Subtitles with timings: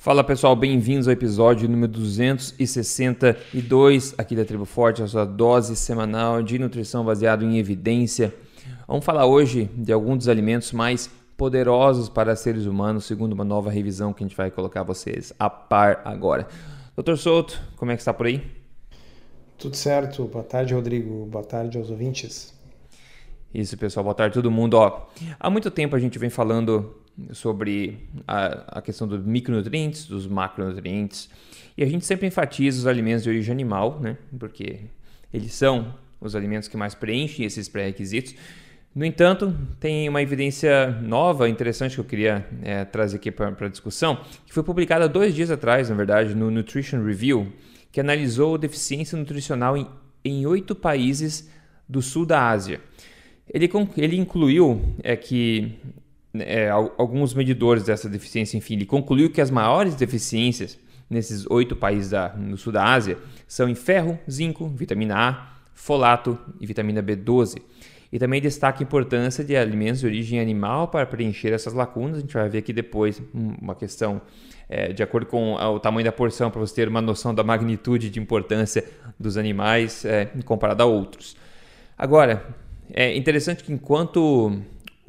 [0.00, 6.42] Fala pessoal, bem-vindos ao episódio número 262 aqui da Tribo Forte, a sua dose semanal
[6.42, 8.34] de nutrição baseada em evidência.
[8.88, 13.70] Vamos falar hoje de alguns dos alimentos mais poderosos para seres humanos, segundo uma nova
[13.70, 16.48] revisão que a gente vai colocar vocês a par agora.
[16.96, 18.42] Doutor Souto, como é que está por aí?
[19.58, 20.24] Tudo certo.
[20.24, 21.26] Boa tarde, Rodrigo.
[21.26, 22.58] Boa tarde aos ouvintes.
[23.52, 24.04] Isso, pessoal.
[24.04, 24.78] Boa tarde a todo mundo.
[24.78, 25.08] Ó,
[25.38, 26.96] há muito tempo a gente vem falando
[27.32, 31.30] sobre a, a questão dos micronutrientes, dos macronutrientes,
[31.76, 34.16] e a gente sempre enfatiza os alimentos de origem animal, né?
[34.38, 34.80] Porque
[35.32, 38.34] eles são os alimentos que mais preenchem esses pré-requisitos.
[38.94, 43.68] No entanto, tem uma evidência nova, interessante que eu queria é, trazer aqui para a
[43.68, 47.52] discussão, que foi publicada dois dias atrás, na verdade, no Nutrition Review,
[47.92, 49.76] que analisou deficiência nutricional
[50.24, 51.48] em oito países
[51.88, 52.80] do sul da Ásia.
[53.52, 55.78] Ele, ele incluiu é, que
[56.34, 62.10] é, alguns medidores dessa deficiência, enfim, ele concluiu que as maiores deficiências nesses oito países
[62.10, 67.60] da, no sul da Ásia são em ferro, zinco, vitamina A, folato e vitamina B12.
[68.12, 72.18] E também destaca a importância de alimentos de origem animal para preencher essas lacunas.
[72.18, 74.20] A gente vai ver aqui depois uma questão
[74.68, 78.10] é, de acordo com o tamanho da porção, para você ter uma noção da magnitude
[78.10, 78.84] de importância
[79.18, 81.36] dos animais é, comparado a outros.
[81.96, 82.44] Agora,
[82.92, 84.60] é interessante que enquanto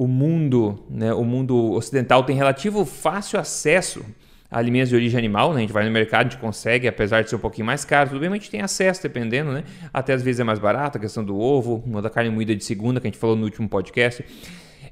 [0.02, 4.04] o mundo, né, o mundo ocidental tem relativo fácil acesso
[4.50, 5.58] a alimentos de origem animal, né?
[5.58, 8.10] a gente vai no mercado, a gente consegue, apesar de ser um pouquinho mais caro,
[8.10, 9.62] tudo bem, mas a gente tem acesso, dependendo, né?
[9.94, 12.64] Até às vezes é mais barato, a questão do ovo, uma da carne moída de
[12.64, 14.24] segunda, que a gente falou no último podcast.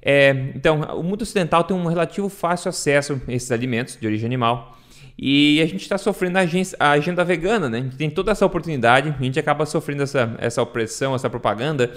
[0.00, 4.26] É, então, o mundo ocidental tem um relativo fácil acesso a esses alimentos de origem
[4.26, 4.78] animal.
[5.22, 7.80] E a gente está sofrendo a agenda, a agenda, vegana, né?
[7.80, 11.92] A gente tem toda essa oportunidade, a gente acaba sofrendo essa, essa opressão, essa propaganda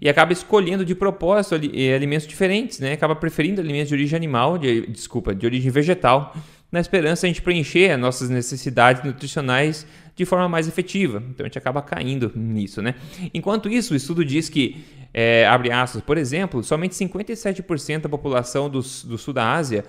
[0.00, 2.94] e acaba escolhendo de propósito eh, alimentos diferentes, né?
[2.94, 6.36] Acaba preferindo alimentos de origem animal, de, desculpa, de origem vegetal,
[6.72, 9.86] na esperança de a gente preencher as nossas necessidades nutricionais
[10.16, 11.22] de forma mais efetiva.
[11.30, 12.96] Então a gente acaba caindo nisso, né?
[13.32, 18.68] Enquanto isso, o estudo diz que, é, abre aspas, por exemplo, somente 57% da população
[18.68, 19.84] do, do sul da Ásia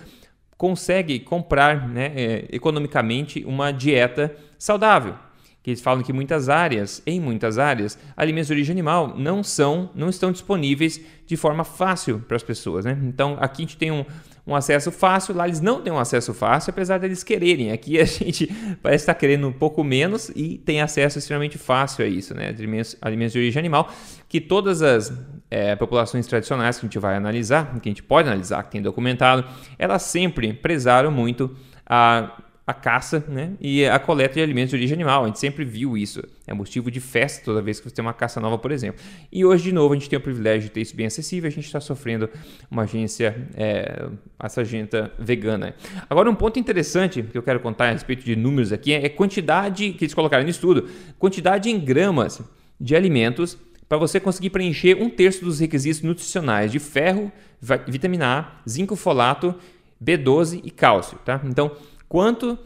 [0.57, 5.15] consegue comprar né, é, economicamente uma dieta saudável.
[5.61, 9.89] Que eles falam que muitas áreas, em muitas áreas, alimentos de origem animal não são,
[9.95, 12.85] não estão disponíveis de forma fácil para as pessoas.
[12.85, 12.97] Né?
[13.03, 14.05] Então aqui a gente tem um,
[14.45, 17.71] um acesso fácil, lá eles não têm um acesso fácil, apesar deles quererem.
[17.71, 18.47] Aqui a gente
[18.81, 22.49] parece estar querendo um pouco menos e tem acesso extremamente fácil a isso, né?
[22.49, 23.91] Alimentos, alimentos de origem animal,
[24.29, 25.11] que todas as
[25.49, 28.81] é, populações tradicionais que a gente vai analisar, que a gente pode analisar, que tem
[28.81, 29.45] documentado,
[29.77, 32.31] elas sempre prezaram muito a
[32.67, 35.23] a caça né, e a coleta de alimentos de origem animal.
[35.23, 36.23] A gente sempre viu isso.
[36.47, 38.99] É motivo de festa toda vez que você tem uma caça nova, por exemplo.
[39.31, 41.47] E hoje, de novo, a gente tem o privilégio de ter isso bem acessível.
[41.47, 42.27] A gente está sofrendo
[42.69, 44.07] uma agência, é,
[44.39, 45.75] essa agenda vegana.
[46.09, 49.91] Agora, um ponto interessante que eu quero contar a respeito de números aqui é quantidade
[49.91, 50.89] que eles colocaram no estudo
[51.19, 52.41] quantidade em gramas
[52.81, 53.57] de alimentos
[53.87, 57.31] para você conseguir preencher um terço dos requisitos nutricionais de ferro,
[57.87, 59.55] vitamina A, zinco folato,
[60.03, 61.17] B12 e cálcio.
[61.23, 61.41] Tá?
[61.45, 61.71] Então,
[62.07, 62.57] quanto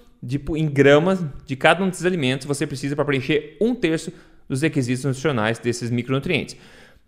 [0.56, 4.12] em gramas de cada um desses alimentos você precisa para preencher um terço
[4.47, 6.58] dos requisitos nutricionais desses micronutrientes.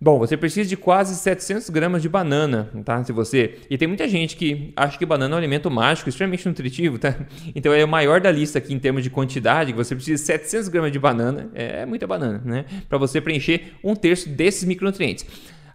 [0.03, 3.03] Bom, você precisa de quase 700 gramas de banana, tá?
[3.03, 6.43] Se você e tem muita gente que acha que banana é um alimento mágico, extremamente
[6.47, 7.15] nutritivo, tá?
[7.53, 9.71] Então é o maior da lista aqui em termos de quantidade.
[9.73, 12.65] Você precisa de 700 gramas de banana, é muita banana, né?
[12.89, 15.23] Para você preencher um terço desses micronutrientes.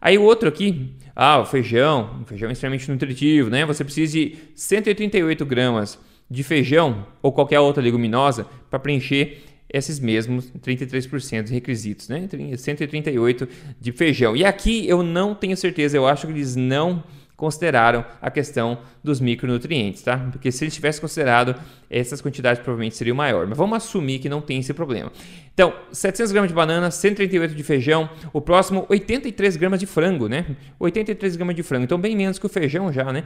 [0.00, 3.64] Aí o outro aqui, ah, o feijão, o feijão é extremamente nutritivo, né?
[3.64, 10.53] Você precisa de 138 gramas de feijão ou qualquer outra leguminosa para preencher esses mesmos
[10.53, 12.28] 33% de requisitos, né?
[12.56, 13.49] 138
[13.81, 14.37] de feijão.
[14.37, 17.03] E aqui eu não tenho certeza, eu acho que eles não
[17.37, 20.16] consideraram a questão dos micronutrientes, tá?
[20.32, 21.55] Porque se eles tivessem considerado,
[21.91, 23.47] essas quantidades provavelmente seriam maior.
[23.47, 25.12] Mas vamos assumir que não tem esse problema.
[25.53, 30.47] Então, 700 gramas de banana, 138 de feijão, o próximo 83 gramas de frango, né?
[30.78, 33.25] 83 gramas de frango, então bem menos que o feijão já, né?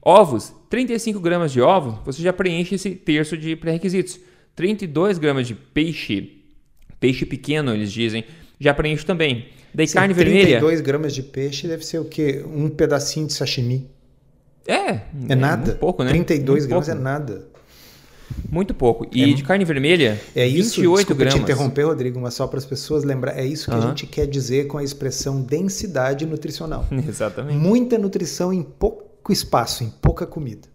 [0.00, 4.20] Ovos, 35 gramas de ovo, você já preenche esse terço de pré-requisitos.
[4.58, 6.42] 32 gramas de peixe,
[6.98, 8.24] peixe pequeno, eles dizem,
[8.58, 9.46] já preenche também.
[9.72, 10.58] Daí Sim, carne 32 vermelha.
[10.58, 12.44] 32 gramas de peixe deve ser o quê?
[12.44, 13.88] Um pedacinho de sashimi.
[14.66, 14.74] É.
[14.74, 15.72] É, é nada.
[15.72, 16.10] Um pouco, né?
[16.10, 17.00] 32 um gramas pouco.
[17.00, 17.46] é nada.
[18.50, 19.06] Muito pouco.
[19.12, 21.34] E é, de carne vermelha, é isso, 28 desculpa gramas.
[21.34, 24.26] te interromper, Rodrigo, mas só para as pessoas lembrar, é isso que a gente quer
[24.26, 26.86] dizer com a expressão densidade nutricional.
[27.08, 27.56] Exatamente.
[27.56, 30.68] Muita nutrição em pouco pouco espaço, em pouca comida.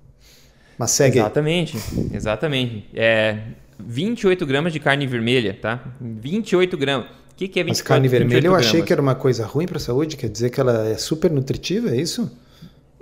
[0.78, 2.10] Mas segue Exatamente, aí.
[2.14, 2.86] exatamente.
[2.94, 3.40] É
[3.80, 5.84] 28 gramas de carne vermelha, tá?
[6.00, 7.08] 28 gramas.
[7.08, 9.66] O que, que é 28 Mas carne vermelha eu achei que era uma coisa ruim
[9.66, 12.32] para a saúde, quer dizer que ela é super nutritiva, é isso?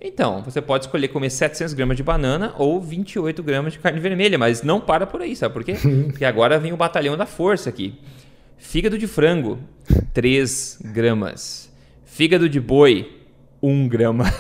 [0.03, 4.37] Então, você pode escolher comer 700 gramas de banana ou 28 gramas de carne vermelha,
[4.37, 5.75] mas não para por aí, sabe por quê?
[6.09, 7.93] Porque agora vem o batalhão da força aqui.
[8.57, 9.59] Fígado de frango,
[10.13, 11.69] 3 gramas.
[12.05, 13.11] Fígado de boi,
[13.61, 14.33] 1 grama.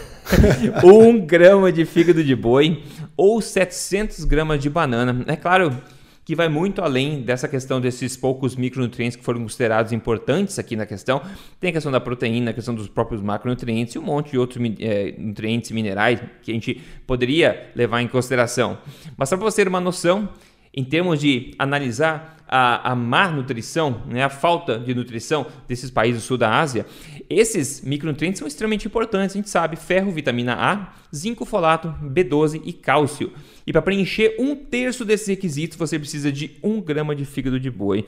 [0.83, 2.83] 1 grama de fígado de boi
[3.15, 5.23] ou 700 gramas de banana.
[5.27, 5.75] É claro
[6.23, 10.85] que vai muito além dessa questão desses poucos micronutrientes que foram considerados importantes aqui na
[10.85, 11.21] questão.
[11.59, 14.63] Tem a questão da proteína, a questão dos próprios macronutrientes e um monte de outros
[14.79, 18.77] é, nutrientes minerais que a gente poderia levar em consideração.
[19.17, 20.29] Mas só para você ter uma noção,
[20.73, 26.21] em termos de analisar a, a má nutrição, né, a falta de nutrição desses países
[26.21, 26.85] do sul da Ásia,
[27.29, 29.33] esses micronutrientes são extremamente importantes.
[29.33, 33.31] A gente sabe ferro, vitamina A, zinco, folato, B12 e cálcio.
[33.65, 37.71] E para preencher um terço desses requisitos, você precisa de 1 grama de fígado de
[37.71, 38.05] boi.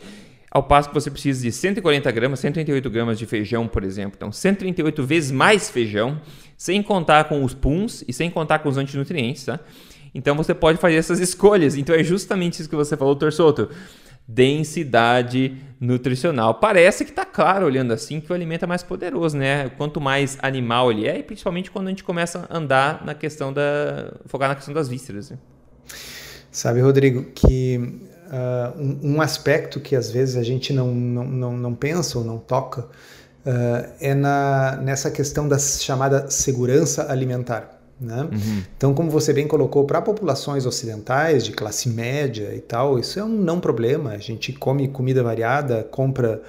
[0.52, 4.16] Ao passo que você precisa de 140 gramas, 138 gramas de feijão, por exemplo.
[4.18, 6.22] Então, 138 vezes mais feijão,
[6.58, 9.60] sem contar com os puns e sem contar com os antinutrientes, tá?
[10.14, 11.76] Então, você pode fazer essas escolhas.
[11.76, 13.70] Então, é justamente isso que você falou, Torsoto.
[14.28, 16.56] Densidade nutricional.
[16.56, 19.70] Parece que está claro, olhando assim, que o alimento é mais poderoso, né?
[19.78, 23.52] Quanto mais animal ele é, e principalmente quando a gente começa a andar na questão
[23.52, 24.14] da.
[24.26, 25.30] focar na questão das vísceras.
[25.30, 25.38] Né?
[26.50, 31.58] Sabe, Rodrigo, que uh, um, um, aspecto que às vezes a gente não, não, não,
[31.58, 37.73] não pensa ou não toca uh, é na, nessa questão da chamada segurança alimentar.
[38.00, 38.24] Né?
[38.24, 38.64] Uhum.
[38.76, 43.24] Então, como você bem colocou, para populações ocidentais de classe média e tal, isso é
[43.24, 44.12] um não problema.
[44.12, 46.42] A gente come comida variada, compra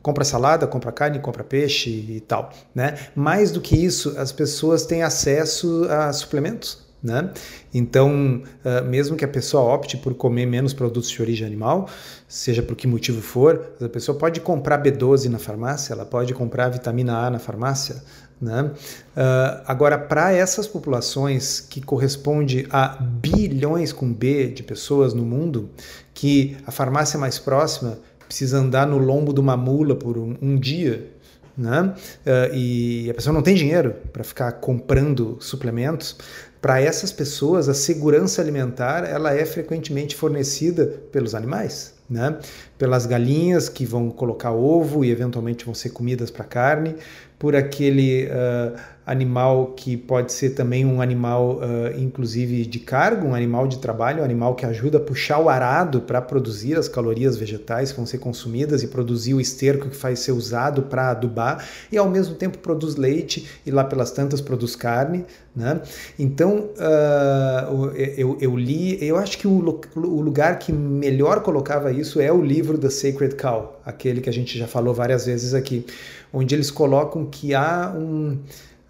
[0.00, 2.96] compra salada, compra carne, compra peixe e tal, né?
[3.14, 7.30] Mais do que isso, as pessoas têm acesso a suplementos, né?
[7.72, 11.88] Então, uh, mesmo que a pessoa opte por comer menos produtos de origem animal,
[12.26, 16.68] seja por que motivo for, a pessoa pode comprar B12 na farmácia, ela pode comprar
[16.68, 18.02] vitamina A na farmácia.
[18.40, 18.62] Né?
[18.62, 25.70] Uh, agora, para essas populações que corresponde a bilhões com B de pessoas no mundo,
[26.14, 30.56] que a farmácia mais próxima precisa andar no lombo de uma mula por um, um
[30.56, 31.10] dia,
[31.58, 31.92] né?
[32.24, 36.16] Uh, e a pessoa não tem dinheiro para ficar comprando suplementos,
[36.60, 42.38] para essas pessoas, a segurança alimentar ela é frequentemente fornecida pelos animais, né?
[42.76, 46.96] pelas galinhas que vão colocar ovo e eventualmente vão ser comidas para carne,
[47.38, 48.76] por aquele uh,
[49.08, 54.20] animal que pode ser também um animal, uh, inclusive, de cargo, um animal de trabalho,
[54.20, 58.04] um animal que ajuda a puxar o arado para produzir as calorias vegetais que vão
[58.04, 62.34] ser consumidas e produzir o esterco que vai ser usado para adubar, e ao mesmo
[62.34, 65.24] tempo produz leite e lá pelas tantas produz carne.
[65.56, 65.80] Né?
[66.18, 72.20] Então, uh, eu, eu, li, eu acho que o, o lugar que melhor colocava isso
[72.20, 75.84] é o livro The Sacred Cow, aquele que a gente já falou várias vezes aqui,
[76.32, 78.38] onde eles colocam que há um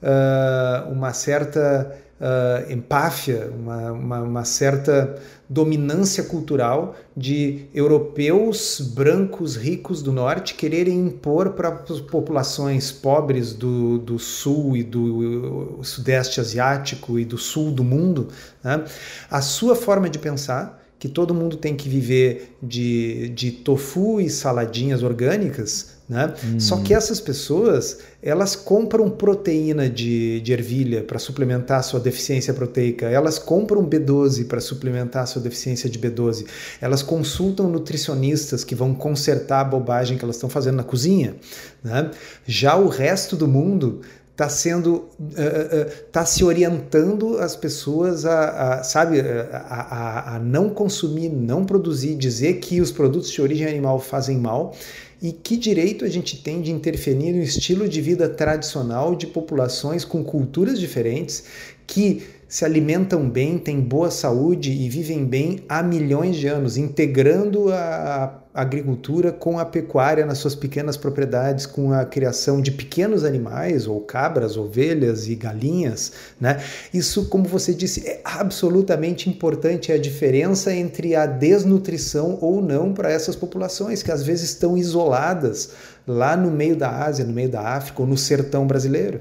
[0.03, 5.17] uh, uma certa uh, empáfia, uma, uma, uma, certa
[5.49, 13.99] dominância cultural de europeus brancos ricos do norte quererem impor para as populações pobres do,
[13.99, 18.29] do sul e do sudeste asiático e do sul do mundo
[18.62, 18.85] né,
[19.31, 24.29] a sua forma de pensar que todo mundo tem que viver de, de tofu e
[24.29, 26.32] saladinhas orgânicas, né?
[26.43, 26.58] Hum.
[26.58, 33.06] Só que essas pessoas elas compram proteína de, de ervilha para suplementar sua deficiência proteica,
[33.06, 36.46] elas compram B12 para suplementar sua deficiência de B12,
[36.81, 41.37] elas consultam nutricionistas que vão consertar a bobagem que elas estão fazendo na cozinha.
[41.85, 42.11] Né?
[42.47, 44.00] Já o resto do mundo
[44.38, 50.38] está sendo está uh, uh, se orientando as pessoas a, a sabe a, a, a,
[50.38, 54.76] não consumir não produzir dizer que os produtos de origem animal fazem mal
[55.21, 60.04] e que direito a gente tem de interferir no estilo de vida tradicional de populações
[60.04, 61.42] com culturas diferentes
[61.85, 67.71] que se alimentam bem, têm boa saúde e vivem bem há milhões de anos, integrando
[67.71, 73.87] a agricultura com a pecuária nas suas pequenas propriedades, com a criação de pequenos animais,
[73.87, 76.12] ou cabras, ovelhas e galinhas.
[76.41, 76.61] Né?
[76.93, 79.93] Isso, como você disse, é absolutamente importante.
[79.93, 84.77] É a diferença entre a desnutrição ou não para essas populações, que às vezes estão
[84.77, 85.71] isoladas
[86.07, 89.21] lá no meio da Ásia, no meio da África ou no sertão brasileiro.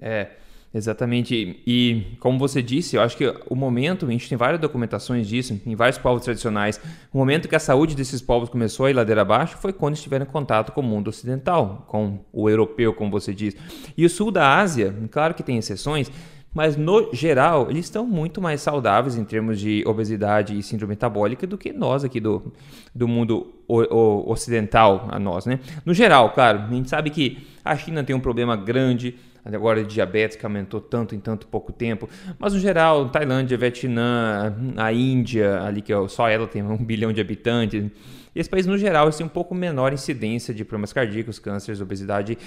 [0.00, 0.28] É.
[0.74, 1.60] Exatamente.
[1.66, 5.60] E como você disse, eu acho que o momento, a gente tem várias documentações disso,
[5.66, 6.80] em vários povos tradicionais,
[7.12, 10.24] o momento que a saúde desses povos começou a ir ladeira abaixo foi quando estiveram
[10.24, 13.54] em contato com o mundo ocidental, com o europeu, como você diz.
[13.96, 16.10] E o sul da Ásia, claro que tem exceções,
[16.54, 21.46] mas no geral eles estão muito mais saudáveis em termos de obesidade e síndrome metabólica
[21.46, 22.52] do que nós aqui do,
[22.94, 25.60] do mundo ocidental, a nós, né?
[25.84, 29.94] No geral, claro, a gente sabe que a China tem um problema grande, agora de
[29.94, 32.08] diabetes que aumentou tanto em tanto pouco tempo,
[32.38, 37.12] mas no geral, Tailândia, Vietnã, a Índia, ali que é só ela tem um bilhão
[37.12, 37.90] de habitantes,
[38.34, 42.38] e esse país, no geral, tem um pouco menor incidência de problemas cardíacos, cânceres, obesidade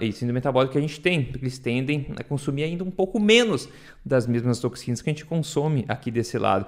[0.00, 3.18] e síndrome metabólica que a gente tem, porque eles tendem a consumir ainda um pouco
[3.18, 3.68] menos
[4.04, 6.66] das mesmas toxinas que a gente consome aqui desse lado.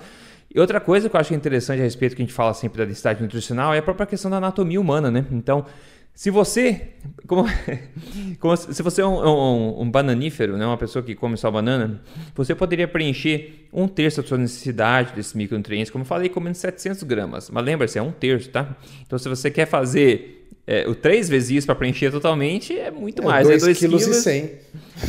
[0.55, 2.85] E outra coisa que eu acho interessante a respeito que a gente fala sempre da
[2.85, 5.27] densidade nutricional é a própria questão da anatomia humana, né?
[5.33, 5.67] Então,
[6.15, 6.91] se você,
[7.27, 7.45] como,
[8.39, 12.01] como se você é um, um, um, bananífero, né, uma pessoa que come só banana,
[12.37, 17.03] você poderia preencher um terço da sua necessidade desses micronutrientes, como eu falei, comendo 700
[17.03, 17.51] gramas.
[17.51, 18.77] Mas lembra-se, é um terço, tá?
[19.05, 23.21] Então, se você quer fazer é, o três vezes isso para preencher totalmente é muito
[23.23, 23.47] é mais.
[23.47, 24.51] 2 é kg e 100.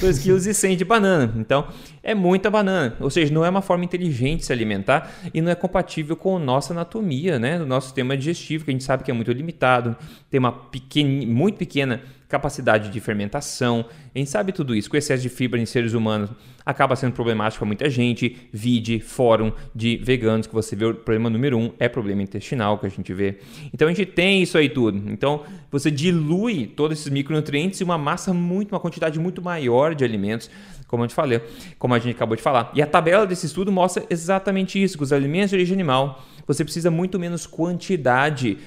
[0.01, 1.33] 2 kg e 100 de banana.
[1.37, 1.67] Então,
[2.03, 2.95] é muita banana.
[2.99, 6.35] Ou seja, não é uma forma inteligente de se alimentar e não é compatível com
[6.35, 7.57] a nossa anatomia, né?
[7.57, 9.95] Do nosso sistema digestivo, que a gente sabe que é muito limitado,
[10.29, 13.85] tem uma pequena, muito pequena capacidade de fermentação.
[14.13, 14.89] A gente sabe tudo isso.
[14.89, 16.29] Com excesso de fibra em seres humanos
[16.65, 18.37] acaba sendo problemático para muita gente.
[18.51, 22.85] Vide fórum de veganos que você vê o problema número um é problema intestinal que
[22.85, 23.37] a gente vê.
[23.73, 25.09] Então a gente tem isso aí tudo.
[25.11, 30.03] Então você dilui todos esses micronutrientes em uma massa muito, uma quantidade muito maior de
[30.03, 30.49] alimentos
[30.87, 31.41] como a gente falei,
[31.79, 32.71] como a gente acabou de falar.
[32.73, 36.63] E a tabela desse estudo mostra exatamente isso, que os alimentos de origem animal, você
[36.63, 38.57] precisa muito menos quantidade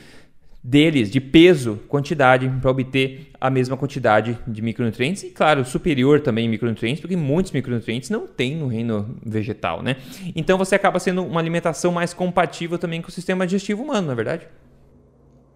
[0.69, 6.45] deles de peso, quantidade, para obter a mesma quantidade de micronutrientes e, claro, superior também
[6.45, 9.97] em micronutrientes, porque muitos micronutrientes não tem no reino vegetal, né?
[10.37, 14.13] Então você acaba sendo uma alimentação mais compatível também com o sistema digestivo humano, não
[14.13, 14.47] é verdade?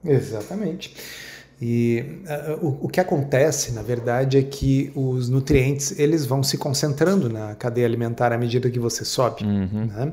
[0.03, 0.95] Exatamente.
[1.61, 6.57] E uh, o, o, que acontece, na verdade, é que os nutrientes eles vão se
[6.57, 9.45] concentrando na cadeia alimentar à medida que você sobe.
[9.45, 9.87] Uhum.
[9.87, 10.13] Né?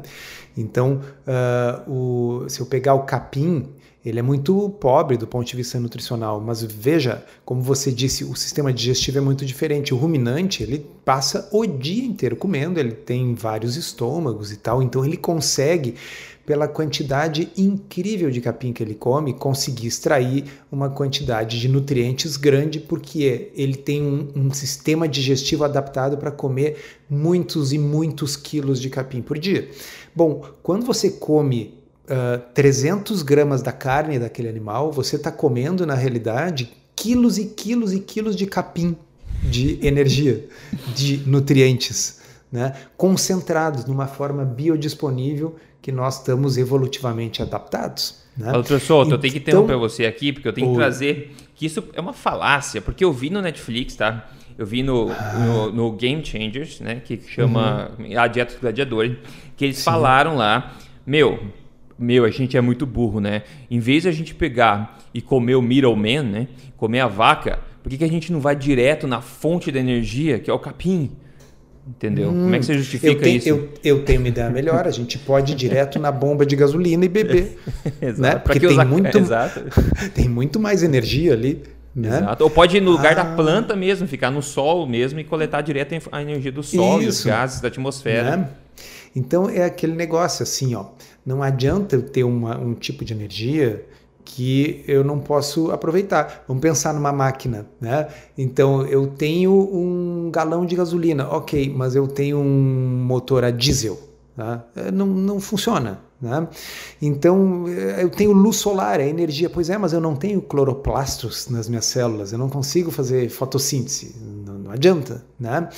[0.58, 3.70] Então, uh, o, se eu pegar o capim,
[4.06, 8.36] ele é muito pobre do ponto de vista nutricional, mas veja, como você disse, o
[8.36, 9.94] sistema digestivo é muito diferente.
[9.94, 15.04] O ruminante, ele passa o dia inteiro comendo, ele tem vários estômagos e tal, então
[15.04, 15.96] ele consegue
[16.46, 22.80] pela quantidade incrível de capim que ele come, conseguir extrair uma quantidade de nutrientes grande,
[22.80, 26.78] porque ele tem um, um sistema digestivo adaptado para comer
[27.08, 29.70] muitos e muitos quilos de capim por dia.
[30.16, 31.79] Bom, quando você come
[32.10, 37.94] uh, 300 gramas da carne daquele animal, você está comendo, na realidade, quilos e quilos
[37.94, 38.98] e quilos de capim
[39.44, 40.48] de energia,
[40.96, 42.20] de nutrientes.
[42.52, 48.24] Né, concentrados numa forma biodisponível que nós estamos evolutivamente adaptados.
[48.36, 48.52] Né?
[48.52, 51.32] Doutor Souto, então, eu tenho que então, interromper você aqui, porque eu tenho que trazer
[51.54, 54.32] que isso é uma falácia, porque eu vi no Netflix, tá?
[54.58, 55.34] Eu vi no, ah.
[55.46, 57.02] no, no, Game Changers, né?
[57.06, 58.20] Que chama uhum.
[58.20, 59.16] A Dieta do Gladiador,
[59.56, 59.84] que eles Sim.
[59.84, 60.76] falaram lá,
[61.06, 61.40] meu,
[62.00, 63.44] meu, a gente é muito burro, né?
[63.70, 66.48] Em vez de a gente pegar e comer o middleman, né?
[66.78, 70.40] Comer a vaca, por que, que a gente não vai direto na fonte da energia,
[70.40, 71.12] que é o capim?
[71.88, 72.30] Entendeu?
[72.30, 73.50] Hum, Como é que você justifica eu tenho, isso?
[73.50, 74.88] Eu, eu, tenho uma ideia melhor.
[74.88, 77.58] A gente pode ir direto na bomba de gasolina e beber.
[78.00, 78.22] Exato.
[78.22, 78.36] Né?
[78.36, 78.86] Porque tem, usar...
[78.86, 79.62] muito, Exato.
[80.14, 81.64] tem muito mais energia ali.
[81.96, 82.18] Né?
[82.18, 82.44] Exato.
[82.44, 83.24] Ou pode ir no lugar ah.
[83.24, 87.06] da planta mesmo, ficar no sol mesmo e coletar direto a energia do sol isso.
[87.06, 88.38] e os gases da atmosfera.
[88.38, 88.50] Né?
[89.16, 90.86] Então é aquele negócio assim, ó.
[91.26, 93.86] Não adianta eu ter uma, um tipo de energia
[94.24, 96.44] que eu não posso aproveitar.
[96.48, 98.08] Vamos pensar numa máquina, né?
[98.38, 104.00] Então eu tenho um galão de gasolina, ok, mas eu tenho um motor a diesel,
[104.36, 104.64] tá?
[104.94, 106.02] não, não funciona.
[106.22, 106.48] Né?
[107.02, 111.70] Então eu tenho luz solar, é energia, pois é, mas eu não tenho cloroplastos nas
[111.70, 115.24] minhas células, eu não consigo fazer fotossíntese, não, não adianta.
[115.40, 115.70] Né?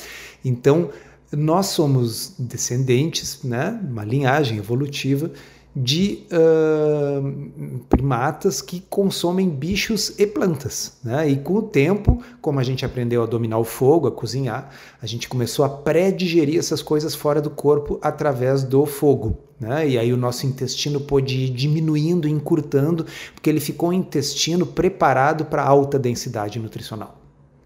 [0.44, 0.90] Então
[1.32, 3.80] nós somos descendentes, né?
[3.82, 5.30] uma linhagem evolutiva
[5.74, 10.98] de uh, primatas que consomem bichos e plantas.
[11.02, 11.30] Né?
[11.30, 14.70] E com o tempo, como a gente aprendeu a dominar o fogo, a cozinhar,
[15.00, 19.38] a gente começou a pré-digerir essas coisas fora do corpo através do fogo.
[19.58, 19.88] Né?
[19.88, 25.46] E aí o nosso intestino pôde ir diminuindo, encurtando, porque ele ficou um intestino preparado
[25.46, 27.21] para alta densidade nutricional.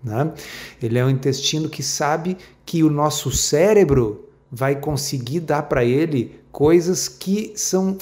[0.07, 0.33] Né?
[0.81, 6.39] Ele é um intestino que sabe que o nosso cérebro vai conseguir dar para ele
[6.53, 7.99] coisas que são,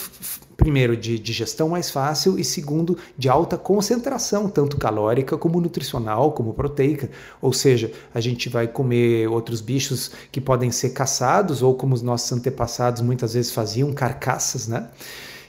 [0.54, 6.52] primeiro, de digestão mais fácil e, segundo, de alta concentração, tanto calórica como nutricional, como
[6.52, 7.11] proteica.
[7.40, 12.02] Ou seja, a gente vai comer outros bichos que podem ser caçados ou, como os
[12.02, 14.90] nossos antepassados muitas vezes faziam, carcaças, né?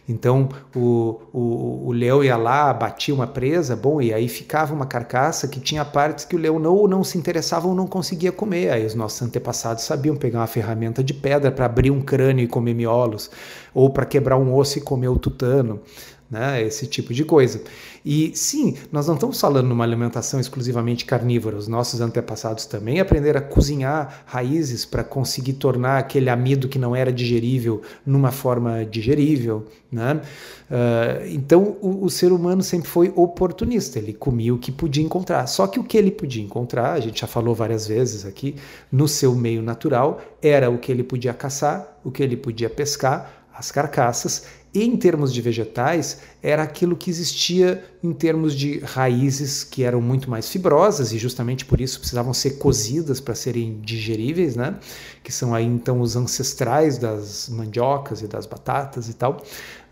[0.07, 5.59] Então o, leão ia lá, batia uma presa, bom, e aí ficava uma carcaça que
[5.59, 8.69] tinha partes que o leão não, não se interessava ou não conseguia comer.
[8.69, 12.47] Aí os nossos antepassados sabiam pegar uma ferramenta de pedra para abrir um crânio e
[12.47, 13.31] comer miolos,
[13.73, 15.81] ou para quebrar um osso e comer o tutano.
[16.29, 16.61] Né?
[16.61, 17.61] Esse tipo de coisa.
[18.03, 21.55] E sim, nós não estamos falando numa alimentação exclusivamente carnívora.
[21.55, 26.95] Os nossos antepassados também aprenderam a cozinhar raízes para conseguir tornar aquele amido que não
[26.95, 30.21] era digerível numa forma digerível, né?
[30.69, 33.99] Uh, então o, o, ser humano sempre foi oportunista.
[33.99, 35.45] Ele comia o que podia encontrar.
[35.47, 38.55] Só que o que ele podia encontrar, a gente já falou várias vezes aqui,
[38.91, 43.45] no seu meio natural, era o que ele podia caçar, o que ele podia pescar,
[43.57, 49.63] as carcaças e em termos de vegetais, era aquilo que existia em termos de raízes
[49.63, 54.57] que eram muito mais fibrosas e justamente por isso precisavam ser cozidas para serem digeríveis,
[54.57, 54.75] né?
[55.23, 59.41] Que são aí então os ancestrais das mandiocas e das batatas e tal.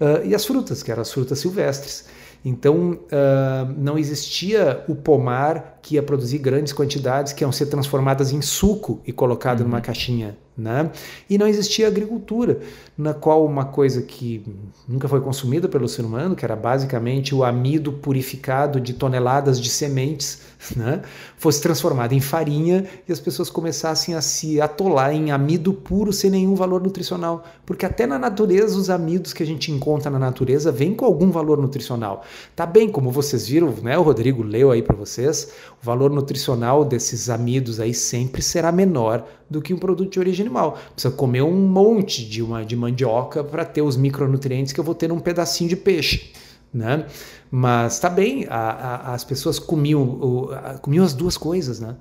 [0.02, 2.06] Uh, e as frutas, que eram as frutas silvestres.
[2.44, 8.34] Então, uh, não existia o pomar que ia produzir grandes quantidades que iam ser transformadas
[8.34, 9.68] em suco e colocado uhum.
[9.68, 10.92] numa caixinha né?
[11.30, 12.60] E não existia agricultura,
[12.98, 14.46] na qual uma coisa que
[14.88, 19.70] nunca foi consumida pelo ser humano, que era basicamente o amido purificado de toneladas de
[19.70, 20.42] sementes,
[20.76, 21.02] né?
[21.38, 26.30] fosse transformado em farinha e as pessoas começassem a se atolar em amido puro sem
[26.30, 27.44] nenhum valor nutricional.
[27.66, 31.32] Porque até na natureza, os amidos que a gente encontra na natureza vêm com algum
[31.32, 32.24] valor nutricional.
[32.56, 33.98] Tá bem, como vocês viram, né?
[33.98, 39.26] o Rodrigo leu aí para vocês, o valor nutricional desses amidos aí sempre será menor
[39.50, 40.78] do que um produto de origem animal.
[40.94, 44.96] Precisa comer um monte de, uma, de mandioca para ter os micronutrientes que eu vou
[44.96, 46.32] ter num pedacinho de peixe.
[46.74, 47.06] Né?
[47.50, 51.80] Mas tá bem, a, a, as pessoas comiam, o, a, comiam as duas coisas.
[51.80, 51.96] Né?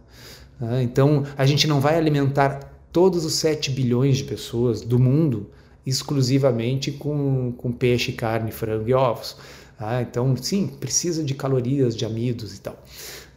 [0.83, 2.61] Então a gente não vai alimentar
[2.93, 5.51] todos os 7 bilhões de pessoas do mundo
[5.85, 9.37] exclusivamente com, com peixe, carne, frango e ovos.
[9.79, 12.75] Ah, então, sim, precisa de calorias, de amidos e tal.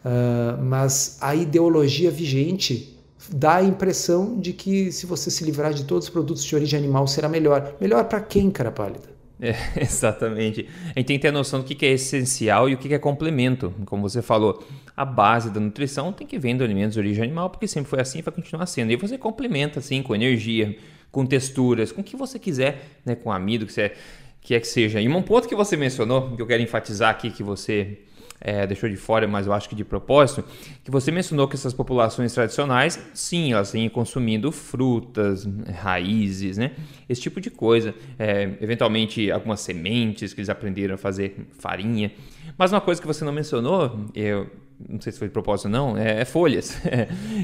[0.05, 2.94] Uh, mas a ideologia vigente
[3.31, 6.77] dá a impressão de que se você se livrar de todos os produtos de origem
[6.77, 7.75] animal será melhor.
[7.79, 9.15] Melhor para quem, cara pálida?
[9.41, 10.67] É, exatamente.
[10.95, 12.99] A gente tem que ter a noção do que é essencial e o que é
[12.99, 13.73] complemento.
[13.85, 14.63] Como você falou,
[14.95, 17.99] a base da nutrição tem que vir de alimentos de origem animal, porque sempre foi
[17.99, 18.91] assim e vai continuar sendo.
[18.91, 20.77] E você complementa assim com energia,
[21.11, 23.91] com texturas, com o que você quiser, né, com amido, que, você,
[24.41, 25.01] que é que seja.
[25.01, 27.99] E um ponto que você mencionou, que eu quero enfatizar aqui, que você
[28.39, 30.43] é, deixou de fora, mas eu acho que de propósito,
[30.83, 35.47] que você mencionou que essas populações tradicionais, sim, elas têm consumindo frutas,
[35.81, 36.71] raízes, né?
[37.09, 37.93] Esse tipo de coisa.
[38.19, 42.11] É, eventualmente, algumas sementes que eles aprenderam a fazer farinha.
[42.57, 44.49] Mas uma coisa que você não mencionou, eu
[44.89, 46.77] não sei se foi de propósito ou não, é, é folhas.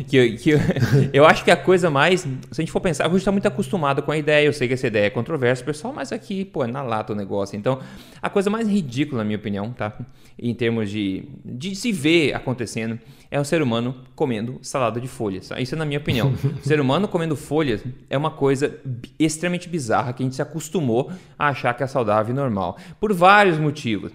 [0.08, 0.60] que, que eu,
[1.14, 2.22] eu, acho que a coisa mais.
[2.22, 4.68] Se a gente for pensar, a gente está muito acostumado com a ideia, eu sei
[4.68, 7.58] que essa ideia é controversa, pessoal, mas aqui, pô, é na lata o negócio.
[7.58, 7.80] Então,
[8.22, 9.98] a coisa mais ridícula, na minha opinião, tá?
[10.38, 15.48] Em termos de, de se ver acontecendo, é o ser humano comendo salada de folhas.
[15.48, 15.60] Tá?
[15.60, 16.34] Isso é na minha opinião.
[16.34, 18.76] o ser humano comendo folhas é uma coisa
[19.20, 22.78] extremamente bizarra que a gente se acostumou a achar que é saudável e normal.
[23.00, 24.12] Por vários motivos.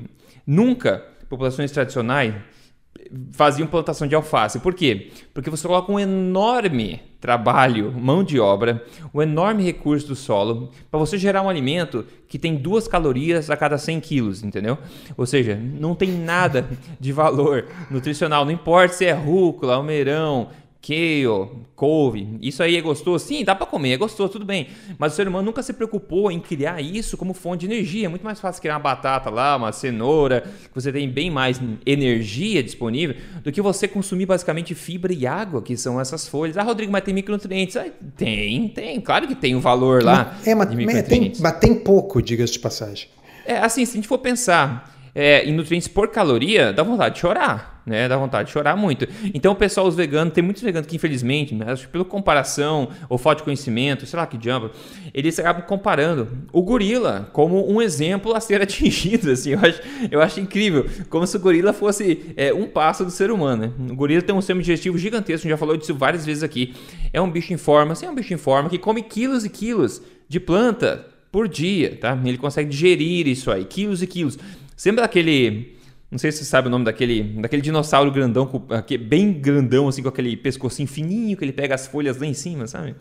[0.47, 2.35] Nunca populações tradicionais
[3.33, 4.59] faziam plantação de alface.
[4.61, 5.11] Por quê?
[5.33, 10.99] Porque você coloca um enorme trabalho, mão de obra, um enorme recurso do solo para
[10.99, 14.79] você gerar um alimento que tem duas calorias a cada 100 quilos, entendeu?
[15.17, 16.69] Ou seja, não tem nada
[17.01, 20.49] de valor nutricional, não importa se é rúcula, almeirão,
[20.87, 23.27] kale, couve, isso aí é gostoso?
[23.27, 24.69] Sim, dá para comer, é gostoso, tudo bem.
[24.99, 28.07] Mas o ser humano nunca se preocupou em criar isso como fonte de energia.
[28.07, 31.61] É muito mais fácil criar uma batata lá, uma cenoura, que você tem bem mais
[31.85, 36.57] energia disponível, do que você consumir basicamente fibra e água, que são essas folhas.
[36.57, 37.77] Ah, Rodrigo, mas tem micronutrientes?
[37.77, 40.39] Ah, tem, tem, claro que tem um valor lá.
[40.47, 40.69] É, mas,
[41.09, 43.09] tem, mas tem pouco, diga-se de passagem.
[43.45, 47.21] É, assim, se a gente for pensar é, em nutrientes por caloria, dá vontade de
[47.21, 48.09] chorar, né?
[48.09, 49.07] Dá vontade de chorar muito.
[49.33, 52.89] Então o pessoal, os veganos, tem muitos veganos que infelizmente, né, acho que pela comparação
[53.09, 54.71] ou falta de conhecimento, sei lá que diabo,
[55.15, 60.21] eles acabam comparando o gorila como um exemplo a ser atingido, assim, eu acho, eu
[60.21, 63.93] acho incrível, como se o gorila fosse é, um passo do ser humano, né?
[63.93, 66.75] O gorila tem um sistema digestivo gigantesco, já falou disso várias vezes aqui.
[67.13, 69.49] É um bicho em forma, assim, é um bicho em forma que come quilos e
[69.49, 72.19] quilos de planta por dia, tá?
[72.25, 74.39] Ele consegue digerir isso aí, quilos e quilos.
[74.77, 75.76] Sempre daquele.
[76.11, 78.49] Não sei se você sabe o nome daquele, daquele dinossauro grandão,
[79.09, 82.67] bem grandão, assim, com aquele pescocinho fininho que ele pega as folhas lá em cima,
[82.67, 82.95] sabe?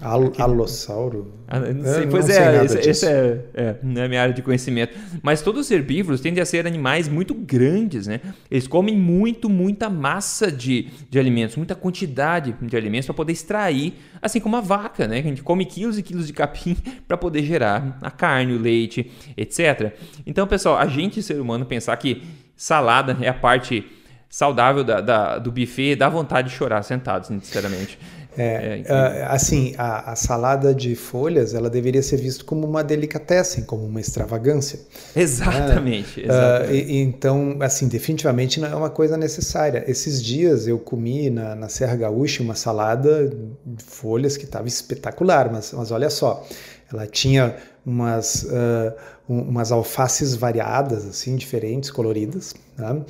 [0.00, 1.32] Al alossauro?
[1.48, 1.58] Ah,
[1.94, 4.94] sei, pois é, esse, esse é, é, não é a minha área de conhecimento.
[5.22, 8.20] Mas todos os herbívoros tendem a ser animais muito grandes, né?
[8.50, 13.94] Eles comem muito, muita massa de, de alimentos, muita quantidade de alimentos para poder extrair,
[14.20, 15.18] assim como a vaca, né?
[15.18, 16.76] A gente come quilos e quilos de capim
[17.08, 19.94] para poder gerar a carne, o leite, etc.
[20.26, 22.22] Então, pessoal, a gente, ser humano, pensar que
[22.56, 23.84] salada é a parte
[24.28, 27.98] saudável da, da, do buffet dá vontade de chorar sentado, sinceramente.
[28.38, 33.64] É, é assim, a, a, salada de folhas, ela deveria ser vista como uma delicatessen,
[33.64, 34.78] como uma extravagância.
[35.14, 36.20] Exatamente.
[36.20, 36.26] Né?
[36.26, 36.70] exatamente.
[36.70, 39.84] Uh, e, então, assim, definitivamente não é uma coisa necessária.
[39.88, 43.26] Esses dias eu comi na, na Serra Gaúcha uma salada
[43.64, 46.46] de folhas que estava espetacular, mas, mas olha só,
[46.92, 48.92] ela tinha umas, uh,
[49.28, 52.52] umas alfaces variadas, assim, diferentes, coloridas.
[52.76, 53.00] Tá?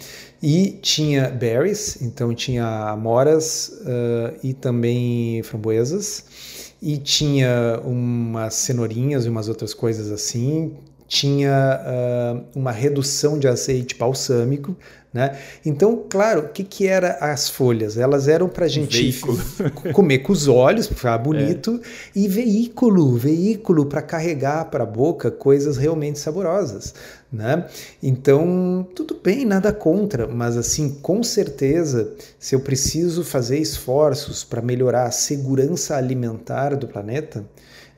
[0.43, 6.75] E tinha berries, então tinha amoras uh, e também framboesas.
[6.83, 10.75] E tinha umas cenourinhas e umas outras coisas assim.
[11.09, 14.77] Tinha uh, uma redução de azeite balsâmico,
[15.17, 15.35] né?
[15.65, 17.97] Então, claro, o que, que eram as folhas?
[17.97, 19.19] Elas eram para a gente
[19.95, 21.89] comer com os olhos, para ficar bonito, é.
[22.15, 26.95] e veículo, veículo para carregar para a boca coisas realmente saborosas.
[27.33, 27.67] Né?
[28.03, 34.61] Então, tudo bem, nada contra, mas assim, com certeza, se eu preciso fazer esforços para
[34.61, 37.43] melhorar a segurança alimentar do planeta,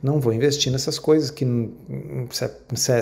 [0.03, 1.45] não vou investir nessas coisas que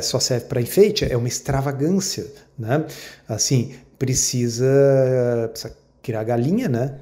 [0.02, 2.26] só serve para enfeite, é uma extravagância,
[2.58, 2.86] né?
[3.28, 6.98] Assim, precisa, precisa criar galinha, né?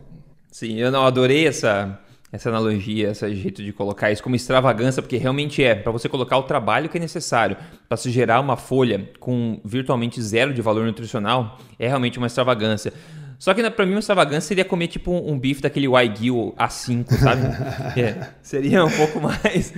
[0.51, 2.01] Sim, eu não adorei essa
[2.35, 6.37] essa analogia, esse jeito de colocar isso como extravagância, porque realmente é para você colocar
[6.37, 7.57] o trabalho que é necessário
[7.89, 12.93] para se gerar uma folha com virtualmente zero de valor nutricional, é realmente uma extravagância.
[13.39, 16.53] Só que né, para mim uma extravagância seria comer tipo um, um bife daquele Wagyu
[16.59, 17.43] A5, sabe?
[18.01, 19.73] é, seria um pouco mais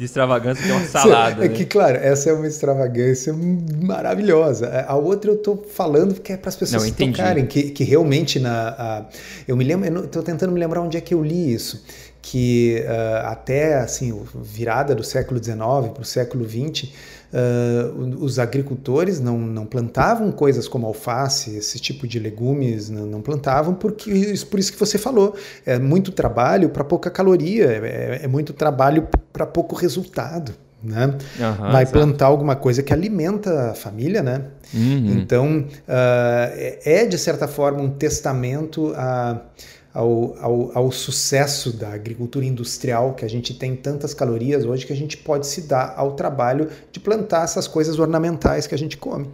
[0.00, 1.44] de extravagância que é uma salada.
[1.44, 1.54] É né?
[1.54, 4.86] que, claro, essa é uma extravagância maravilhosa.
[4.88, 8.40] A outra eu estou falando que é para as pessoas Não, tocarem, que, que realmente
[8.40, 8.68] na.
[8.70, 9.04] A,
[9.46, 11.84] eu me lembro, estou tentando me lembrar onde é que eu li isso
[12.22, 15.56] que uh, até assim virada do século XIX
[15.92, 16.90] para o século XX
[17.32, 23.22] uh, os agricultores não, não plantavam coisas como alface, esse tipo de legumes, não, não
[23.22, 28.28] plantavam, porque por isso que você falou, é muito trabalho para pouca caloria, é, é
[28.28, 30.52] muito trabalho para pouco resultado.
[30.82, 31.14] Né?
[31.38, 31.92] Uhum, vai exato.
[31.92, 34.44] plantar alguma coisa que alimenta a família, né?
[34.72, 35.12] Uhum.
[35.12, 39.42] Então uh, é de certa forma um testamento a
[39.92, 44.92] ao, ao, ao, sucesso da agricultura industrial, que a gente tem tantas calorias hoje que
[44.92, 48.96] a gente pode se dar ao trabalho de plantar essas coisas ornamentais que a gente
[48.96, 49.28] come.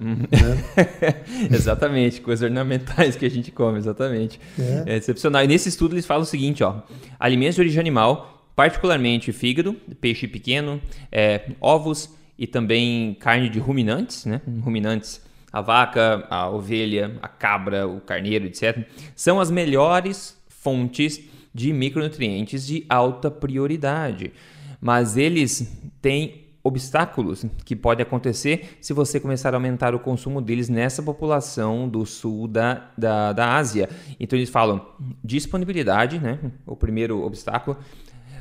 [0.00, 1.14] Né?
[1.50, 4.40] exatamente, coisas ornamentais que a gente come, exatamente.
[4.58, 4.94] É.
[4.94, 4.96] é.
[4.96, 5.42] excepcional.
[5.44, 6.82] E nesse estudo eles falam o seguinte: ó,
[7.18, 10.80] alimentos de origem animal, particularmente fígado, peixe pequeno,
[11.10, 14.40] é, ovos e também carne de ruminantes, né?
[14.62, 15.20] Ruminantes
[15.58, 21.20] a vaca, a ovelha, a cabra, o carneiro, etc., são as melhores fontes
[21.52, 24.32] de micronutrientes de alta prioridade.
[24.80, 30.68] Mas eles têm obstáculos que podem acontecer se você começar a aumentar o consumo deles
[30.68, 33.88] nessa população do sul da, da, da Ásia.
[34.20, 34.86] Então eles falam
[35.24, 36.38] disponibilidade, né?
[36.66, 37.76] O primeiro obstáculo.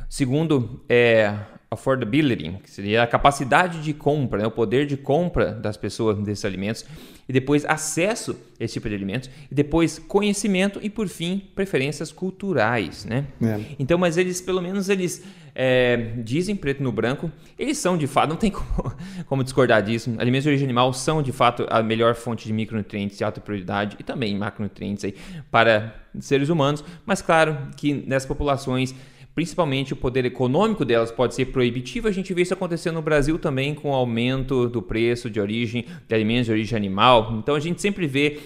[0.10, 1.34] Segundo é
[1.70, 6.46] affordability, que seria a capacidade de compra, né, o poder de compra das pessoas desses
[6.46, 6.86] alimentos,
[7.28, 12.12] e depois acesso a esse tipo de alimentos, e depois conhecimento e por fim preferências
[12.12, 13.26] culturais, né?
[13.42, 13.60] É.
[13.78, 15.22] Então, mas eles pelo menos eles
[15.54, 20.14] é, dizem preto no branco, eles são de fato, não tem como, como, discordar disso.
[20.20, 23.98] Alimentos de origem animal são de fato a melhor fonte de micronutrientes de alta prioridade
[24.00, 25.16] e também macronutrientes aí
[25.52, 28.96] para seres humanos, mas claro que nessas populações
[29.38, 32.08] principalmente o poder econômico delas pode ser proibitivo.
[32.08, 35.86] A gente vê isso acontecer no Brasil também com o aumento do preço de origem
[36.08, 37.36] de alimentos de origem animal.
[37.38, 38.40] Então a gente sempre vê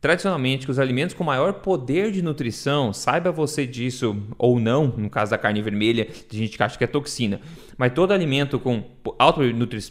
[0.00, 5.10] tradicionalmente que os alimentos com maior poder de nutrição, saiba você disso ou não, no
[5.10, 7.40] caso da carne vermelha, tem gente que acha que é toxina,
[7.76, 8.84] mas todo alimento com
[9.18, 9.40] alto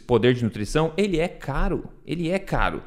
[0.08, 2.82] poder de nutrição, ele é caro, ele é caro.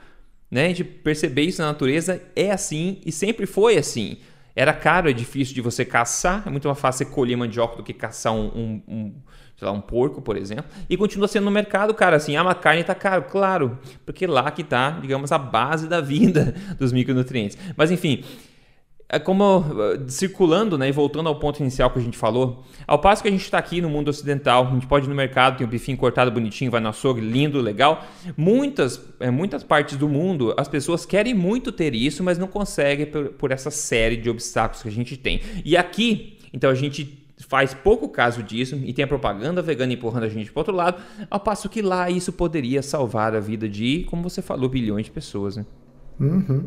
[0.51, 0.65] Né?
[0.65, 4.17] A gente perceber isso na natureza é assim e sempre foi assim.
[4.59, 7.83] Era caro, é difícil de você caçar, é muito mais fácil você colher mandioca do
[7.85, 9.15] que caçar um, um, um
[9.57, 10.65] sei lá, um porco, por exemplo.
[10.91, 14.51] E continua sendo no mercado, cara, assim, ah, a carne tá caro, claro, porque lá
[14.51, 17.57] que tá, digamos, a base da vida dos micronutrientes.
[17.77, 18.25] Mas enfim,
[19.09, 19.65] é como uh,
[20.09, 23.31] circulando, né, e voltando ao ponto inicial que a gente falou, ao passo que a
[23.31, 25.97] gente está aqui no mundo ocidental, a gente pode ir no mercado, tem um bifinho
[25.97, 28.05] cortado bonitinho, vai no açougue, lindo, legal.
[28.37, 33.07] Muitas, é, muitas partes do mundo, as pessoas querem muito ter isso, mas não conseguem
[33.07, 35.41] por, por essa série de obstáculos que a gente tem.
[35.65, 40.25] E aqui, então a gente faz pouco caso disso e tem a propaganda vegana empurrando
[40.25, 44.05] a gente para outro lado, ao passo que lá isso poderia salvar a vida de,
[44.11, 45.65] como você falou, bilhões de pessoas, né?
[46.21, 46.65] Uhum.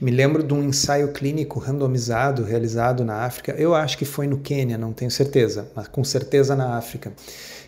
[0.00, 4.38] Me lembro de um ensaio clínico randomizado realizado na África, eu acho que foi no
[4.38, 7.12] Quênia, não tenho certeza, mas com certeza na África,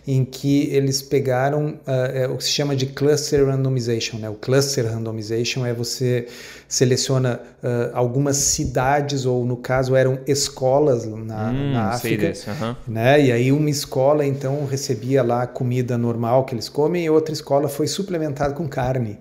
[0.07, 4.19] em que eles pegaram uh, é, o que se chama de cluster randomization.
[4.19, 4.29] Né?
[4.29, 6.27] O cluster randomization é você
[6.67, 12.33] seleciona uh, algumas cidades, ou no caso eram escolas na, hum, na África.
[12.49, 12.77] Uhum.
[12.89, 13.27] Né?
[13.27, 17.33] E aí uma escola então recebia lá a comida normal que eles comem e outra
[17.33, 19.19] escola foi suplementada com carne.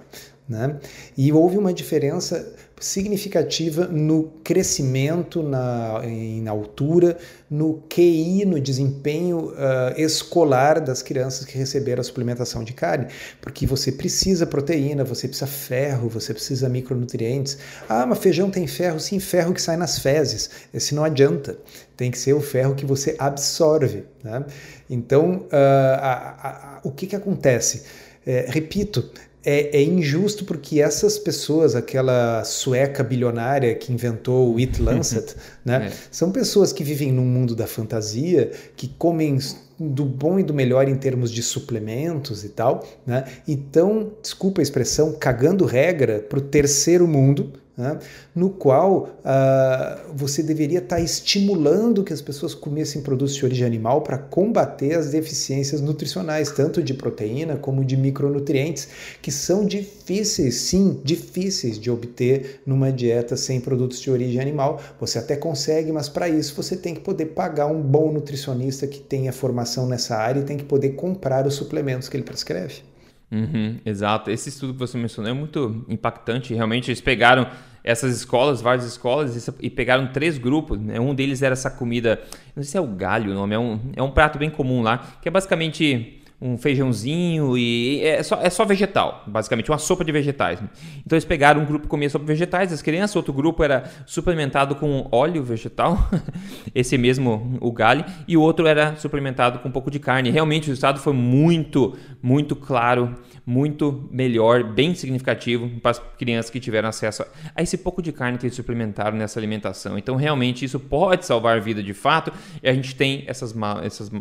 [0.51, 0.75] Né?
[1.17, 7.17] E houve uma diferença significativa no crescimento, na, em altura,
[7.49, 13.07] no QI, no desempenho uh, escolar das crianças que receberam a suplementação de carne,
[13.39, 17.57] porque você precisa proteína, você precisa ferro, você precisa micronutrientes.
[17.87, 18.99] Ah, mas feijão tem ferro?
[18.99, 20.49] Sim, ferro que sai nas fezes.
[20.73, 21.57] Esse não adianta.
[21.95, 24.03] Tem que ser o ferro que você absorve.
[24.21, 24.43] Né?
[24.89, 27.83] Então, uh, a, a, a, o que, que acontece?
[28.25, 29.09] É, repito,
[29.43, 35.87] é, é, injusto porque essas pessoas, aquela sueca bilionária que inventou o It Lancet, né,
[35.87, 35.93] é.
[36.11, 39.39] são pessoas que vivem num mundo da fantasia, que comem
[39.79, 44.61] do bom e do melhor em termos de suplementos e tal, né, e estão, desculpa
[44.61, 47.99] a expressão, cagando regra para o terceiro mundo, né?
[48.35, 53.65] no qual uh, você deveria estar tá estimulando que as pessoas comessem produtos de origem
[53.65, 58.87] animal para combater as deficiências nutricionais, tanto de proteína como de micronutrientes,
[59.21, 64.81] que são difíceis, sim, difíceis de obter numa dieta sem produtos de origem animal.
[64.99, 68.99] Você até consegue, mas para isso você tem que poder pagar um bom nutricionista que
[68.99, 72.90] tenha formação nessa área e tem que poder comprar os suplementos que ele prescreve.
[73.31, 74.29] Uhum, exato.
[74.29, 76.53] Esse estudo que você mencionou é muito impactante.
[76.53, 77.47] Realmente, eles pegaram
[77.83, 80.79] essas escolas, várias escolas, e pegaram três grupos.
[80.79, 80.99] Né?
[80.99, 82.21] Um deles era essa comida,
[82.55, 84.81] não sei se é o galho o nome, é um, é um prato bem comum
[84.81, 90.03] lá, que é basicamente um feijãozinho e é só, é só vegetal, basicamente, uma sopa
[90.03, 90.59] de vegetais.
[91.05, 94.75] Então eles pegaram um grupo comia sopa de vegetais, as crianças, outro grupo era suplementado
[94.75, 96.09] com óleo vegetal,
[96.73, 100.31] esse mesmo o galho, e o outro era suplementado com um pouco de carne.
[100.31, 106.59] Realmente o resultado foi muito, muito claro muito melhor, bem significativo para as crianças que
[106.59, 107.25] tiveram acesso
[107.55, 109.97] a esse pouco de carne que eles suplementaram nessa alimentação.
[109.97, 112.31] Então, realmente, isso pode salvar vida de fato.
[112.61, 114.11] E a gente tem essas, essas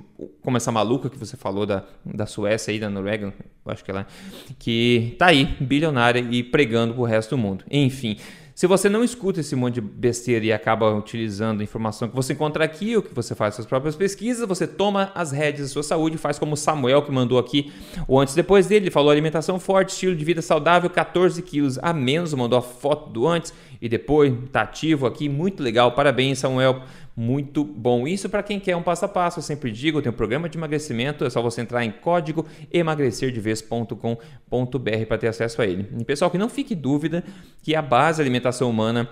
[0.43, 3.33] como essa maluca que você falou da, da Suécia aí, da Noruega,
[3.67, 4.07] acho que ela,
[4.59, 7.65] que tá aí, bilionária e pregando para o resto do mundo.
[7.71, 8.17] Enfim.
[8.61, 12.35] Se você não escuta esse monte de besteira e acaba utilizando a informação que você
[12.35, 15.83] encontra aqui, ou que você faz suas próprias pesquisas, você toma as rédeas da sua
[15.83, 17.73] saúde, faz como o Samuel que mandou aqui,
[18.07, 21.95] ou antes depois dele, ele falou alimentação forte, estilo de vida saudável, 14 quilos a
[21.95, 26.83] menos, mandou a foto do antes e depois, tá ativo aqui, muito legal, parabéns Samuel
[27.21, 28.09] muito bom.
[28.09, 30.57] Isso para quem quer um passo a passo, eu sempre digo, tem um programa de
[30.57, 35.87] emagrecimento, é só você entrar em código emagrecerdeves.com.br para ter acesso a ele.
[35.99, 37.23] E pessoal, que não fique dúvida
[37.63, 39.09] que a base da alimentação humana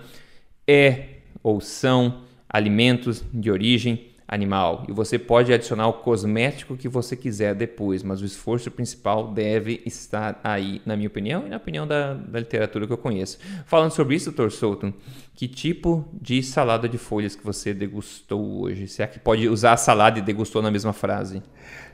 [0.67, 4.85] é ou são alimentos de origem animal.
[4.87, 9.81] E você pode adicionar o cosmético que você quiser depois, mas o esforço principal deve
[9.87, 13.39] estar aí, na minha opinião e na opinião da, da literatura que eu conheço.
[13.65, 14.51] Falando sobre isso, Dr.
[14.51, 14.93] Souton,
[15.33, 18.87] que tipo de salada de folhas que você degustou hoje?
[18.87, 21.41] Será que pode usar a salada e degustou na mesma frase?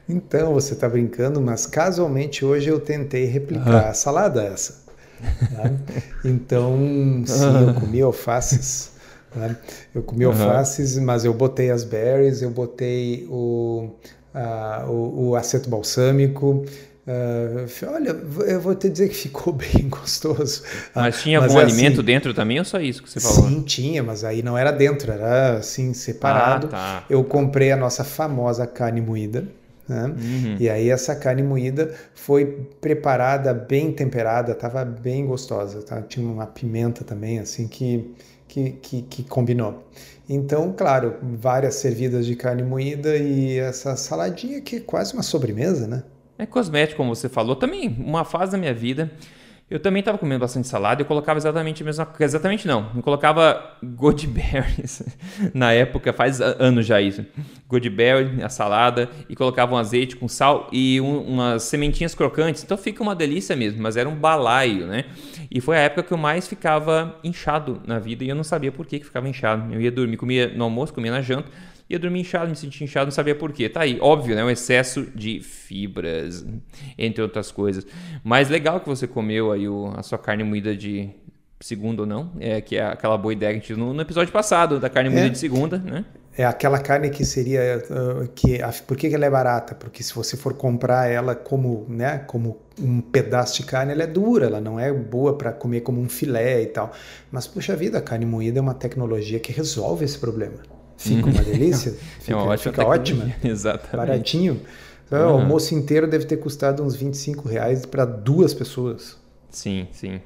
[0.08, 4.84] Então, você está brincando, mas casualmente hoje eu tentei replicar a salada essa.
[5.56, 5.72] Tá?
[6.26, 6.78] Então,
[7.26, 8.95] sim, eu comi alfaces
[9.36, 9.56] né?
[9.94, 10.32] Eu comi uhum.
[10.32, 13.90] alfaces, mas eu botei as berries, eu botei o,
[14.88, 16.66] o, o aceto balsâmico.
[17.08, 18.10] Uh, olha,
[18.48, 20.64] eu vou te dizer que ficou bem gostoso.
[20.94, 23.48] Mas tinha mas algum é alimento assim, dentro também ou só isso que você falou?
[23.48, 26.68] Sim, tinha, mas aí não era dentro, era assim, separado.
[26.68, 27.06] Ah, tá.
[27.08, 29.48] Eu comprei a nossa famosa carne moída.
[29.88, 30.06] Né?
[30.06, 30.58] Uhum.
[30.60, 32.46] E aí essa carne moída foi
[32.82, 35.82] preparada bem temperada, estava bem gostosa.
[35.82, 36.02] Tá?
[36.02, 38.14] Tinha uma pimenta também, assim, que
[38.48, 39.84] que, que, que combinou.
[40.30, 45.88] Então, claro, várias servidas de carne moída e essa saladinha que é quase uma sobremesa,
[45.88, 46.04] né?
[46.38, 47.56] É cosmético, como você falou.
[47.56, 49.12] Também, uma fase da minha vida
[49.68, 52.24] eu também estava comendo bastante salada eu colocava exatamente a mesma coisa.
[52.24, 52.92] Exatamente não.
[52.96, 55.02] Eu colocava goodberries
[55.56, 57.26] na época, faz anos já isso.
[57.68, 62.64] Goodberry, a salada, e colocava um azeite com sal e um, umas sementinhas crocantes.
[62.64, 65.06] Então fica uma delícia mesmo, mas era um balaio, né?
[65.50, 68.72] E foi a época que eu mais ficava inchado na vida e eu não sabia
[68.72, 69.74] por que, que ficava inchado.
[69.74, 71.50] Eu ia dormir, comia no almoço, comia na janta
[71.90, 73.70] ia dormir inchado, me sentia inchado, não sabia por quê.
[73.70, 74.44] Tá aí, óbvio, né?
[74.44, 76.46] Um excesso de fibras,
[76.98, 77.86] entre outras coisas.
[78.24, 81.10] Mas legal que você comeu aí o, a sua carne moída de
[81.60, 84.32] segunda ou não, é, que é aquela boa ideia que a gente no, no episódio
[84.32, 85.30] passado, da carne moída é.
[85.30, 86.06] de segunda, né?
[86.38, 89.74] é aquela carne que seria uh, que por que ela é barata?
[89.74, 94.08] Porque se você for comprar ela como, né, como um pedaço de carne, ela é
[94.08, 96.92] dura, ela não é boa para comer como um filé e tal.
[97.32, 100.58] Mas puxa vida, a carne moída é uma tecnologia que resolve esse problema.
[100.98, 103.96] Fica uma delícia, fica, é uma fica ótima, exatamente.
[103.96, 104.62] baratinho.
[105.06, 105.36] Então, uhum.
[105.36, 109.18] O almoço inteiro deve ter custado uns 25 reais para duas pessoas.
[109.50, 110.20] Sim, sim.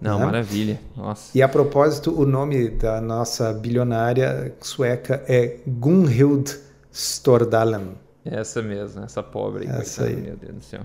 [0.00, 0.24] Não, né?
[0.24, 0.80] maravilha.
[0.96, 1.36] Nossa.
[1.36, 6.58] E a propósito, o nome da nossa bilionária sueca é Gunhild
[6.90, 7.92] Stordalen.
[8.24, 9.66] Essa mesmo, essa pobre.
[9.66, 10.16] Essa coitada, aí.
[10.16, 10.80] Meu Deus do céu.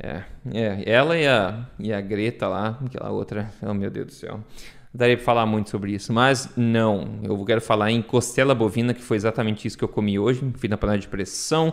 [0.00, 0.22] É,
[0.54, 4.40] é, ela e a, e a Greta lá, aquela outra, oh meu Deus do céu.
[4.98, 7.20] Daria para falar muito sobre isso, mas não.
[7.22, 10.42] Eu quero falar em costela bovina, que foi exatamente isso que eu comi hoje.
[10.56, 11.72] Fiz na panela de pressão,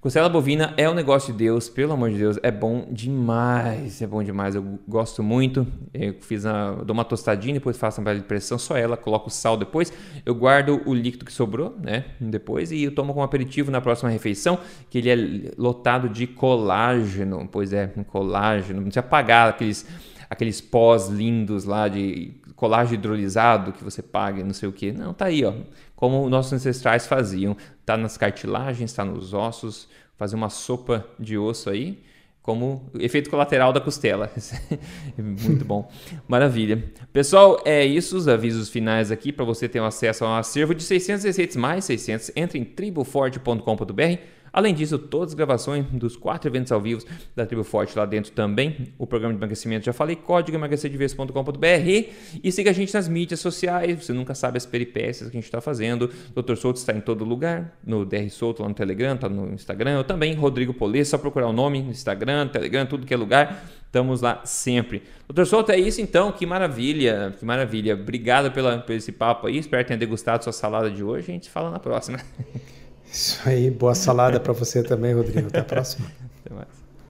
[0.00, 4.06] Costela bovina é um negócio de Deus, pelo amor de Deus, é bom demais, é
[4.06, 5.66] bom demais, eu gosto muito.
[5.92, 9.28] Eu fiz a, dou uma tostadinha, depois faço a panela de pressão, só ela, coloco
[9.28, 9.92] o sal depois.
[10.24, 14.08] Eu guardo o líquido que sobrou, né, depois e eu tomo como aperitivo na próxima
[14.08, 19.84] refeição, que ele é lotado de colágeno, pois é, colágeno, não precisa pagar aqueles
[20.30, 24.92] aqueles pós lindos lá de colágeno hidrolisado que você paga, não sei o que.
[24.92, 25.54] Não, tá aí, ó
[26.00, 27.54] como nossos ancestrais faziam.
[27.78, 32.02] Está nas cartilagens, está nos ossos, fazer uma sopa de osso aí,
[32.40, 34.32] como efeito colateral da costela.
[35.18, 35.90] Muito bom.
[36.26, 36.82] Maravilha.
[37.12, 40.82] Pessoal, é isso, os avisos finais aqui para você ter acesso a um acervo de
[40.82, 42.32] 600 receitas mais 600.
[42.34, 44.18] Entre em triboforte.com.br
[44.52, 48.32] Além disso, todas as gravações dos quatro eventos ao vivo da Tribo Forte lá dentro
[48.32, 48.88] também.
[48.98, 52.10] O programa de emagrecimento, já falei, código emagrecerdeves.com.br
[52.42, 55.44] e siga a gente nas mídias sociais, você nunca sabe as peripécias que a gente
[55.44, 56.10] está fazendo.
[56.34, 56.56] Dr.
[56.56, 60.04] Souto está em todo lugar, no DR Souto lá no Telegram, está no Instagram, eu
[60.04, 64.20] também, Rodrigo Polê, só procurar o nome no Instagram, Telegram, tudo que é lugar, estamos
[64.20, 65.02] lá sempre.
[65.28, 65.44] Dr.
[65.44, 67.94] Souto, é isso então, que maravilha, que maravilha.
[67.94, 71.34] Obrigado pela, por esse papo aí, espero que tenha degustado sua salada de hoje, a
[71.34, 72.18] gente se fala na próxima.
[73.12, 75.48] Isso aí, boa salada para você também, Rodrigo.
[75.48, 76.06] Até a próxima.
[76.44, 76.79] Até mais.